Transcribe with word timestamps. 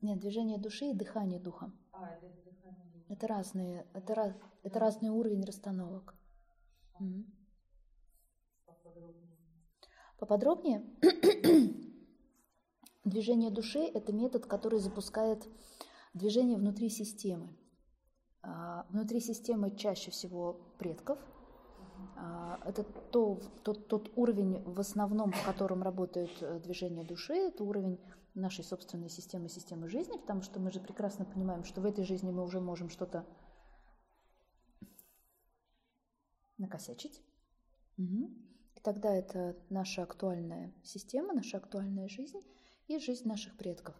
Нет, 0.00 0.20
движение 0.20 0.58
души 0.58 0.86
и 0.86 0.94
дыхание 0.94 1.40
духа. 1.40 1.72
А, 1.92 2.08
это 2.14 2.28
дыхание. 2.44 2.84
духа. 2.92 3.12
Это 3.12 3.26
разные, 3.26 3.86
это, 3.94 4.14
раз, 4.14 4.32
это 4.62 4.78
разный 4.78 5.10
уровень 5.10 5.44
расстановок. 5.44 6.14
Мгм. 7.00 7.26
Поподробнее. 8.66 9.38
Поподробнее. 10.18 10.84
Движение 13.04 13.50
души– 13.50 13.78
это 13.94 14.12
метод, 14.12 14.46
который 14.46 14.78
запускает 14.80 15.48
движение 16.14 16.58
внутри 16.58 16.90
системы. 16.90 17.56
А, 18.42 18.86
Внутри 18.90 19.20
системы 19.20 19.74
чаще 19.76 20.10
всего 20.10 20.60
предков. 20.78 21.18
А, 22.16 22.60
Это 22.64 22.84
то, 22.84 23.40
тот, 23.64 23.88
тот 23.88 24.12
уровень, 24.16 24.62
в 24.64 24.78
основном, 24.78 25.32
в 25.32 25.44
котором 25.44 25.82
работает 25.82 26.30
э, 26.40 26.60
движение 26.60 27.04
души, 27.04 27.34
это 27.34 27.64
уровень 27.64 27.98
нашей 28.38 28.64
собственной 28.64 29.08
системы, 29.08 29.48
системы 29.48 29.88
жизни, 29.88 30.18
потому 30.18 30.42
что 30.42 30.60
мы 30.60 30.70
же 30.70 30.80
прекрасно 30.80 31.24
понимаем, 31.24 31.64
что 31.64 31.80
в 31.80 31.84
этой 31.84 32.04
жизни 32.04 32.30
мы 32.30 32.44
уже 32.44 32.60
можем 32.60 32.88
что-то 32.88 33.26
накосячить. 36.56 37.22
Мгм. 37.96 38.26
И 38.74 38.80
тогда 38.80 39.14
это 39.14 39.56
наша 39.70 40.02
актуальная 40.02 40.72
система, 40.82 41.32
наша 41.32 41.58
актуальная 41.58 42.08
жизнь 42.08 42.40
и 42.86 42.98
жизнь 42.98 43.26
наших 43.28 43.56
предков. 43.56 43.96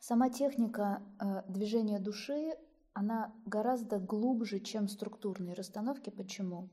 Сама 0.00 0.30
техника 0.30 1.02
э, 1.20 1.42
движения 1.50 1.98
души, 1.98 2.56
она 2.92 3.34
гораздо 3.46 3.98
глубже, 3.98 4.60
чем 4.60 4.88
структурные 4.88 5.54
расстановки. 5.54 6.10
Почему? 6.10 6.70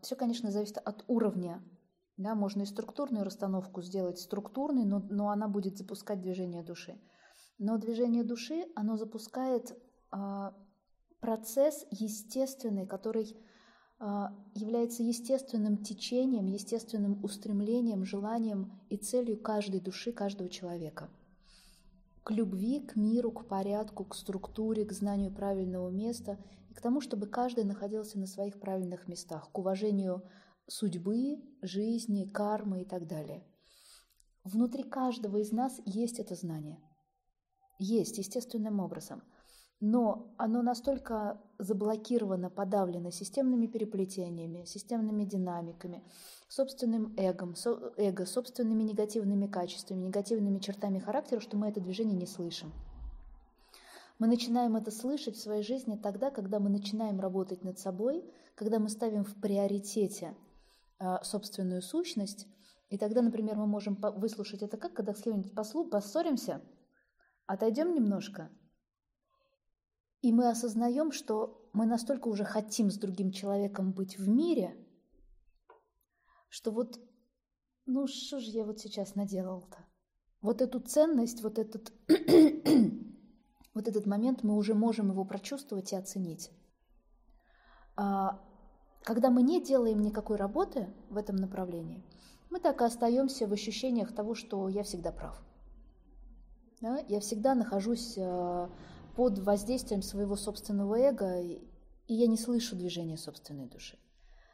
Все, 0.00 0.16
конечно, 0.16 0.50
зависит 0.50 0.78
от 0.78 1.04
уровня. 1.08 1.62
Да, 2.16 2.34
можно 2.34 2.62
и 2.62 2.66
структурную 2.66 3.24
расстановку 3.24 3.82
сделать 3.82 4.18
структурной, 4.18 4.84
но, 4.84 5.00
но 5.10 5.30
она 5.30 5.48
будет 5.48 5.78
запускать 5.78 6.20
движение 6.20 6.62
души. 6.62 7.00
Но 7.58 7.78
движение 7.78 8.24
души, 8.24 8.66
оно 8.74 8.96
запускает 8.96 9.76
а, 10.10 10.54
процесс 11.20 11.86
естественный, 11.90 12.86
который 12.86 13.36
а, 13.98 14.34
является 14.54 15.02
естественным 15.02 15.78
течением, 15.78 16.46
естественным 16.46 17.22
устремлением, 17.24 18.04
желанием 18.04 18.80
и 18.90 18.96
целью 18.96 19.40
каждой 19.40 19.80
души, 19.80 20.12
каждого 20.12 20.50
человека. 20.50 21.08
К 22.24 22.32
любви, 22.32 22.80
к 22.80 22.96
миру, 22.96 23.30
к 23.30 23.46
порядку, 23.46 24.04
к 24.04 24.14
структуре, 24.14 24.84
к 24.84 24.92
знанию 24.92 25.32
правильного 25.32 25.88
места 25.88 26.38
и 26.68 26.74
к 26.74 26.80
тому, 26.80 27.00
чтобы 27.00 27.26
каждый 27.26 27.64
находился 27.64 28.18
на 28.18 28.26
своих 28.26 28.60
правильных 28.60 29.08
местах, 29.08 29.50
к 29.50 29.58
уважению 29.58 30.22
судьбы, 30.68 31.42
жизни, 31.62 32.24
кармы 32.24 32.82
и 32.82 32.84
так 32.84 33.06
далее. 33.06 33.44
Внутри 34.44 34.82
каждого 34.82 35.36
из 35.38 35.52
нас 35.52 35.80
есть 35.84 36.18
это 36.18 36.34
знание. 36.34 36.80
Есть, 37.78 38.18
естественным 38.18 38.80
образом. 38.80 39.22
Но 39.80 40.32
оно 40.36 40.62
настолько 40.62 41.40
заблокировано, 41.58 42.50
подавлено 42.50 43.10
системными 43.10 43.66
переплетениями, 43.66 44.64
системными 44.64 45.24
динамиками, 45.24 46.04
собственным 46.48 47.14
эгом, 47.16 47.56
со- 47.56 47.92
эго, 47.96 48.24
собственными 48.24 48.84
негативными 48.84 49.48
качествами, 49.48 50.04
негативными 50.04 50.60
чертами 50.60 51.00
характера, 51.00 51.40
что 51.40 51.56
мы 51.56 51.68
это 51.68 51.80
движение 51.80 52.16
не 52.16 52.26
слышим. 52.26 52.72
Мы 54.20 54.28
начинаем 54.28 54.76
это 54.76 54.92
слышать 54.92 55.34
в 55.34 55.40
своей 55.40 55.64
жизни 55.64 55.96
тогда, 55.96 56.30
когда 56.30 56.60
мы 56.60 56.70
начинаем 56.70 57.18
работать 57.18 57.64
над 57.64 57.80
собой, 57.80 58.24
когда 58.54 58.78
мы 58.78 58.88
ставим 58.88 59.24
в 59.24 59.34
приоритете 59.40 60.36
собственную 61.22 61.82
сущность, 61.82 62.46
и 62.88 62.98
тогда, 62.98 63.22
например, 63.22 63.56
мы 63.56 63.66
можем 63.66 63.94
выслушать 63.94 64.62
это 64.62 64.76
как, 64.76 64.94
когда 64.94 65.14
с 65.14 65.22
кем-нибудь 65.22 65.54
послу, 65.54 65.88
поссоримся, 65.88 66.62
отойдем 67.46 67.94
немножко, 67.94 68.50
и 70.22 70.32
мы 70.32 70.48
осознаем, 70.48 71.10
что 71.10 71.68
мы 71.72 71.84
настолько 71.84 72.28
уже 72.28 72.44
хотим 72.44 72.90
с 72.90 72.96
другим 72.96 73.32
человеком 73.32 73.92
быть 73.92 74.18
в 74.18 74.28
мире, 74.28 74.76
что 76.48 76.70
вот, 76.70 77.00
ну 77.86 78.06
что 78.06 78.38
же 78.38 78.50
я 78.50 78.64
вот 78.64 78.78
сейчас 78.78 79.14
наделал-то? 79.14 79.78
Вот 80.40 80.60
эту 80.60 80.80
ценность, 80.80 81.42
вот 81.42 81.58
этот, 81.58 81.92
вот 83.74 83.88
этот 83.88 84.06
момент 84.06 84.42
мы 84.42 84.56
уже 84.56 84.74
можем 84.74 85.10
его 85.10 85.24
прочувствовать 85.24 85.92
и 85.92 85.96
оценить. 85.96 86.50
А, 87.96 88.44
когда 89.02 89.30
мы 89.30 89.42
не 89.42 89.60
делаем 89.60 90.00
никакой 90.00 90.36
работы 90.36 90.88
в 91.10 91.16
этом 91.16 91.36
направлении, 91.36 92.02
мы 92.50 92.60
так 92.60 92.80
и 92.80 92.84
остаемся 92.84 93.46
в 93.46 93.52
ощущениях 93.52 94.14
того, 94.14 94.34
что 94.34 94.68
я 94.68 94.82
всегда 94.82 95.10
прав. 95.10 95.42
Да? 96.80 96.98
Я 97.08 97.20
всегда 97.20 97.54
нахожусь 97.54 98.16
а, 98.18 98.70
под 99.16 99.38
воздействием 99.38 100.02
своего 100.02 100.36
собственного 100.36 100.96
эго, 100.96 101.40
и 101.40 101.60
я 102.08 102.26
не 102.26 102.36
слышу 102.36 102.76
движения 102.76 103.16
собственной 103.16 103.66
души. 103.66 103.98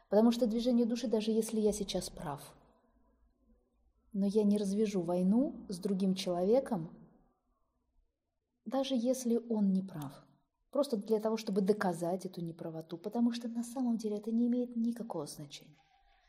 Потому 0.09 0.31
что 0.31 0.47
движение 0.47 0.85
души, 0.85 1.07
даже 1.07 1.31
если 1.31 1.59
я 1.59 1.71
сейчас 1.71 2.09
прав, 2.09 2.41
но 4.13 4.25
я 4.25 4.43
не 4.43 4.57
развяжу 4.57 5.01
войну 5.01 5.65
с 5.69 5.77
другим 5.77 6.15
человеком, 6.15 6.89
даже 8.65 8.95
если 8.95 9.39
он 9.49 9.71
не 9.71 9.83
прав. 9.83 10.25
Просто 10.71 10.97
для 10.97 11.19
того, 11.19 11.37
чтобы 11.37 11.61
доказать 11.61 12.25
эту 12.25 12.41
неправоту, 12.41 12.97
потому 12.97 13.31
что 13.31 13.47
на 13.47 13.63
самом 13.63 13.97
деле 13.97 14.17
это 14.17 14.31
не 14.31 14.47
имеет 14.47 14.75
никакого 14.75 15.25
значения. 15.25 15.77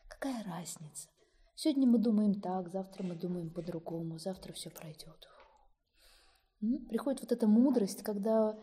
Какая 0.09 0.43
разница? 0.45 1.09
Сегодня 1.55 1.87
мы 1.87 1.99
думаем 1.99 2.41
так, 2.41 2.71
завтра 2.71 3.05
мы 3.05 3.15
думаем 3.15 3.51
по-другому, 3.51 4.19
завтра 4.19 4.53
все 4.53 4.71
пройдет. 4.71 5.29
Приходит 6.89 7.21
вот 7.21 7.33
эта 7.33 7.47
мудрость, 7.47 8.03
когда 8.03 8.59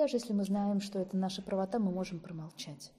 даже 0.00 0.16
если 0.16 0.32
мы 0.32 0.44
знаем, 0.44 0.80
что 0.80 0.98
это 0.98 1.14
наша 1.16 1.42
правота, 1.42 1.78
мы 1.78 1.92
можем 1.92 2.20
промолчать. 2.20 2.92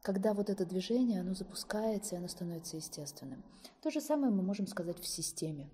Когда 0.00 0.32
вот 0.32 0.48
это 0.48 0.64
движение, 0.64 1.20
оно 1.20 1.34
запускается, 1.34 2.14
и 2.14 2.18
оно 2.18 2.28
становится 2.28 2.76
естественным. 2.76 3.44
То 3.82 3.90
же 3.90 4.00
самое 4.00 4.32
мы 4.32 4.42
можем 4.42 4.66
сказать 4.66 4.98
в 4.98 5.06
системе. 5.06 5.70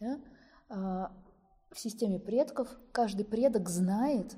да? 0.00 0.20
А, 0.68 1.12
В 1.70 1.78
системе 1.78 2.18
предков 2.18 2.68
каждый 2.90 3.24
предок 3.24 3.68
знает, 3.68 4.36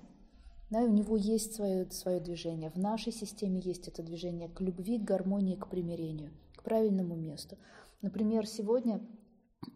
да, 0.70 0.80
у 0.80 0.88
него 0.88 1.16
есть 1.16 1.54
свое, 1.54 1.90
свое 1.90 2.20
движение. 2.20 2.70
В 2.70 2.76
нашей 2.76 3.12
системе 3.12 3.60
есть 3.60 3.88
это 3.88 4.02
движение 4.02 4.48
к 4.48 4.60
любви, 4.60 4.98
к 4.98 5.04
гармонии, 5.04 5.56
к 5.56 5.68
примирению, 5.68 6.32
к 6.56 6.62
правильному 6.62 7.16
месту. 7.16 7.56
Например, 8.02 8.46
сегодня 8.46 9.00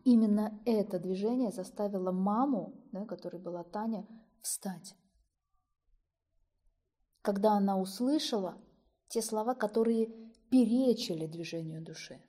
именно 0.04 0.60
это 0.64 0.98
движение 0.98 1.50
заставило 1.50 2.12
маму, 2.12 2.74
да, 2.92 3.04
которой 3.06 3.40
была 3.40 3.64
Таня, 3.64 4.06
встать 4.42 4.94
когда 7.22 7.52
она 7.52 7.78
услышала 7.78 8.58
те 9.08 9.22
слова, 9.22 9.54
которые 9.54 10.06
перечили 10.50 11.26
движению 11.26 11.82
души. 11.82 12.20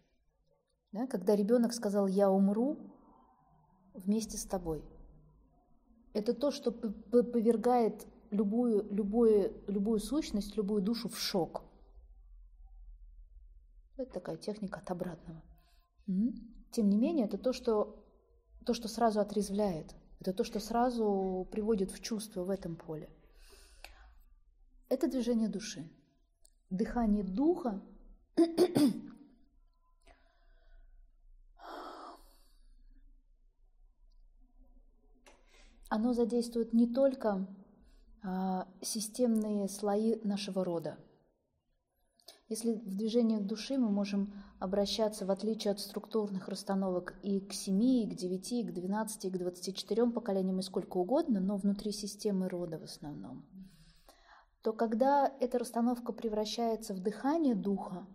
Да, 0.91 1.07
когда 1.07 1.35
ребенок 1.35 1.73
сказал 1.73 2.07
«я 2.07 2.31
умру 2.31 2.77
вместе 3.93 4.37
с 4.37 4.45
тобой». 4.45 4.85
Это 6.13 6.33
то, 6.33 6.51
что 6.51 6.71
повергает 6.71 8.05
любую, 8.33 8.87
любую, 8.91 9.53
любую 9.67 9.99
сущность, 9.99 10.57
любую 10.57 10.81
душу 10.81 11.09
в 11.09 11.17
шок. 11.17 11.63
Это 13.97 14.11
такая 14.13 14.37
техника 14.37 14.79
от 14.79 14.91
обратного. 14.91 15.41
Тем 16.71 16.89
не 16.89 16.97
менее, 16.97 17.27
это 17.27 17.37
то, 17.37 17.53
что, 17.53 18.03
то, 18.65 18.73
что 18.73 18.87
сразу 18.87 19.19
отрезвляет. 19.19 19.95
Это 20.19 20.33
то, 20.33 20.43
что 20.43 20.59
сразу 20.59 21.47
приводит 21.51 21.91
в 21.91 21.99
чувство 22.01 22.43
в 22.43 22.49
этом 22.49 22.75
поле. 22.75 23.09
Это 24.89 25.07
движение 25.07 25.47
души. 25.47 25.89
Дыхание 26.69 27.23
духа 27.23 27.81
оно 35.89 36.13
задействует 36.13 36.73
не 36.73 36.87
только 36.87 37.47
системные 38.81 39.67
слои 39.67 40.15
нашего 40.23 40.63
рода. 40.63 40.97
Если 42.49 42.73
в 42.73 42.95
движениях 42.95 43.43
души 43.43 43.77
мы 43.77 43.89
можем 43.89 44.33
обращаться, 44.59 45.25
в 45.25 45.31
отличие 45.31 45.71
от 45.71 45.79
структурных 45.79 46.47
расстановок, 46.47 47.15
и 47.23 47.39
к 47.39 47.51
7, 47.51 47.81
и 47.81 48.09
к 48.09 48.15
9, 48.15 48.51
и 48.51 48.63
к 48.63 48.73
12, 48.73 49.25
и 49.25 49.29
к 49.29 49.37
24 49.37 50.11
поколениям, 50.11 50.59
и 50.59 50.61
сколько 50.61 50.97
угодно, 50.97 51.39
но 51.39 51.57
внутри 51.57 51.91
системы 51.91 52.49
рода 52.49 52.77
в 52.77 52.83
основном, 52.83 53.45
то 54.61 54.71
когда 54.71 55.31
эта 55.39 55.59
расстановка 55.59 56.13
превращается 56.13 56.93
в 56.93 57.01
дыхание 57.01 57.55
духа, 57.55 58.05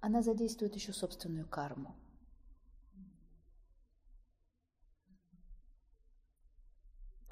она 0.00 0.22
задействует 0.22 0.74
еще 0.74 0.92
собственную 0.92 1.48
карму. 1.48 1.96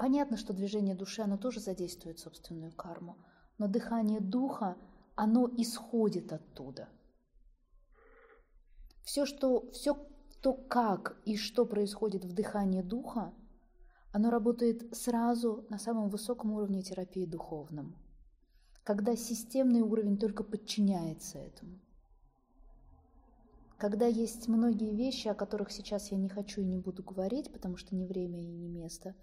Понятно, 0.05 0.37
что 0.37 0.53
движение 0.53 0.93
души, 0.93 1.23
оно 1.23 1.35
тоже 1.35 1.59
задействует 1.59 2.19
собственную 2.19 2.71
карму, 2.71 3.17
но 3.57 3.67
дыхание 3.67 4.19
духа, 4.19 4.77
оно 5.15 5.49
исходит 5.57 6.31
оттуда. 6.31 6.89
Все, 9.03 9.25
что, 9.25 9.71
все 9.71 9.95
то, 10.43 10.53
как 10.53 11.19
и 11.25 11.35
что 11.37 11.65
происходит 11.65 12.23
в 12.23 12.35
дыхании 12.35 12.83
духа, 12.83 13.33
Оно 14.11 14.29
работает 14.29 14.95
сразу 14.95 15.65
на 15.71 15.79
самом 15.79 16.09
высоком 16.09 16.51
уровне 16.51 16.83
терапии 16.83 17.25
духовном, 17.25 17.95
когда 18.83 19.15
системный 19.15 19.81
уровень 19.81 20.19
только 20.19 20.43
подчиняется 20.43 21.39
этому. 21.39 21.79
Когда 23.79 24.05
есть 24.05 24.47
многие 24.47 24.93
вещи, 24.93 25.29
о 25.29 25.33
которых 25.33 25.71
сейчас 25.71 26.11
я 26.11 26.17
не 26.19 26.29
хочу 26.29 26.61
и 26.61 26.65
не 26.65 26.77
буду 26.77 27.01
говорить, 27.01 27.51
потому 27.51 27.75
что 27.75 27.95
не 27.95 28.05
время 28.05 28.39
и 28.39 28.45
не 28.45 28.67
место, 28.67 29.15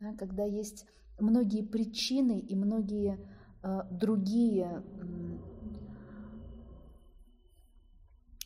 да, 0.00 0.14
когда 0.14 0.44
есть 0.44 0.86
многие 1.18 1.62
причины 1.62 2.40
и 2.40 2.56
многие 2.56 3.18
э, 3.62 3.80
другие 3.90 4.82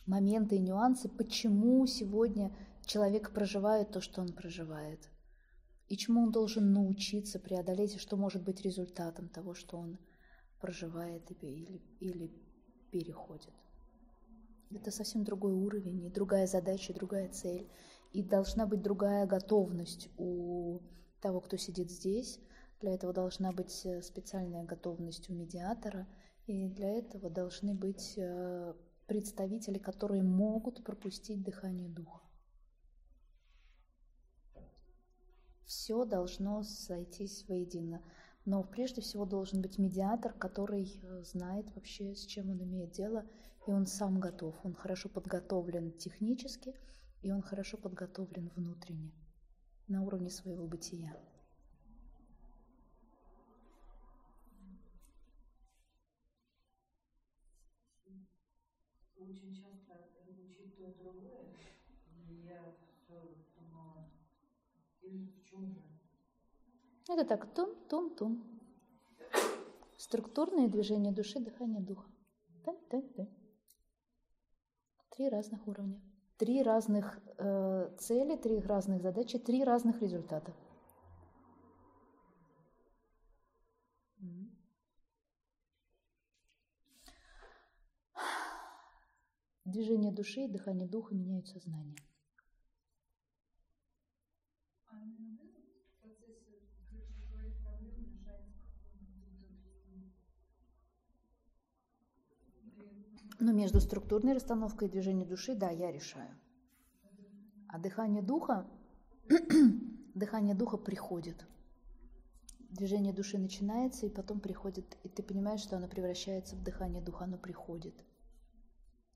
моменты 0.07 0.57
и 0.57 0.61
нюансы, 0.61 1.09
почему 1.09 1.87
сегодня 1.87 2.55
человек 2.85 3.33
проживает 3.33 3.93
то, 3.93 4.01
что 4.01 4.21
он 4.21 4.33
проживает, 4.33 5.09
и 5.89 5.97
чему 5.97 6.23
он 6.23 6.33
должен 6.33 6.73
научиться 6.73 7.39
преодолеть, 7.39 7.95
и 7.95 7.99
что 7.99 8.17
может 8.17 8.43
быть 8.43 8.63
результатом 8.63 9.29
того, 9.29 9.55
что 9.55 9.79
он 9.79 9.99
проживает 10.61 11.31
или, 11.43 11.81
или 12.01 12.33
переходит. 12.91 13.53
Это 14.71 14.91
совсем 14.91 15.23
другой 15.23 15.53
уровень, 15.53 16.05
и 16.05 16.11
другая 16.11 16.47
задача, 16.47 16.93
и 16.93 16.97
другая 16.97 17.29
цель. 17.29 17.69
И 18.13 18.23
должна 18.23 18.67
быть 18.67 18.83
другая 18.83 19.27
готовность 19.27 20.09
у 20.17 20.81
того, 21.25 21.41
кто 21.41 21.57
сидит 21.57 21.91
здесь. 21.91 22.39
Для 22.81 22.93
этого 22.93 23.15
должна 23.15 23.51
быть 23.51 23.87
э, 23.87 24.03
специальная 24.03 24.63
готовность 24.63 25.31
у 25.31 25.33
медиатора, 25.33 26.07
и 26.47 26.69
для 26.69 26.99
этого 26.99 27.31
должны 27.31 27.73
быть 27.73 28.13
э, 28.19 28.75
представители, 29.07 29.79
которые 29.79 30.23
могут 30.23 30.85
пропустить 30.85 31.43
дыхание 31.43 31.89
духа. 31.89 32.21
Все 35.65 36.05
должно 36.05 36.63
сойтись 36.63 37.49
воедино. 37.49 38.03
Но 38.45 38.63
прежде 38.63 39.01
всего 39.01 39.25
должен 39.25 39.63
быть 39.63 39.79
медиатор, 39.79 40.35
который 40.35 41.01
э, 41.03 41.23
знает 41.23 41.75
вообще, 41.75 42.15
с 42.15 42.27
чем 42.27 42.51
он 42.51 42.63
имеет 42.63 42.91
дело, 42.91 43.25
и 43.67 43.71
он 43.71 43.87
сам 43.87 44.21
готов. 44.21 44.55
Он 44.63 44.75
хорошо 44.75 45.09
подготовлен 45.09 45.93
технически, 45.93 46.75
и 47.23 47.33
он 47.33 47.41
хорошо 47.41 47.79
подготовлен 47.79 48.51
внутренне, 48.55 49.11
на 49.89 50.03
уровне 50.03 50.31
своего 50.31 50.67
бытия. 50.67 51.17
Очень 59.17 59.55
часто 59.55 60.09
звучит 60.27 60.77
то 60.77 60.87
другое, 61.03 61.55
и 62.29 62.35
я 62.47 62.75
все 62.97 63.37
думала, 63.59 64.11
в 65.01 65.45
чем 65.51 65.73
же? 65.73 65.83
Это 67.09 67.25
так, 67.25 67.53
тун-тун-тун. 67.55 68.43
Структурные 69.99 70.69
движения 70.69 71.13
души, 71.13 71.41
дыхание 71.41 71.81
духа. 71.81 72.11
Да-да-да. 72.65 73.29
Три 75.11 75.29
разных 75.29 75.67
уровня. 75.67 76.01
Три 76.37 76.63
разных 76.63 77.21
э, 77.39 77.91
цели, 77.99 78.37
три 78.37 78.59
разных 78.61 79.03
задачи, 79.03 79.39
три 79.39 79.63
разных 79.63 80.03
результата. 80.03 80.53
Движение 89.65 90.13
души 90.13 90.47
дыхание 90.49 90.87
духа 90.87 91.15
меняют 91.15 91.49
сознание. 91.49 91.97
Но 103.45 103.53
между 103.53 103.79
структурной 103.79 104.33
расстановкой 104.33 104.89
и 104.89 104.91
движением 104.91 105.29
души, 105.29 105.55
да, 105.55 105.69
я 105.69 105.93
решаю. 105.93 106.35
А 107.69 107.79
дыхание 107.79 108.23
духа, 108.23 108.67
дыхание 110.15 110.55
духа 110.55 110.79
приходит. 110.79 111.47
Движение 112.71 113.13
души 113.13 113.37
начинается, 113.37 114.07
и 114.07 114.09
потом 114.09 114.41
приходит, 114.41 114.97
и 115.03 115.11
ты 115.11 115.23
понимаешь, 115.23 115.61
что 115.61 115.77
оно 115.77 115.89
превращается 115.89 116.57
в 116.57 116.63
дыхание 116.63 117.03
духа, 117.03 117.25
оно 117.25 117.37
приходит. 117.37 118.03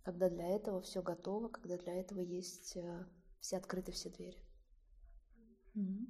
Когда 0.03 0.29
для 0.29 0.47
этого 0.47 0.83
все 0.83 1.01
готово, 1.01 1.49
когда 1.49 1.79
для 1.79 1.95
этого 1.95 2.21
есть 2.21 2.77
э, 2.77 3.07
все 3.41 3.57
открыты 3.57 3.93
все 3.93 4.11
двери. 4.11 4.45
Mm-hmm. 5.75 6.07